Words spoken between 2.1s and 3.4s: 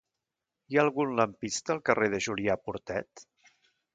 de Julià Portet?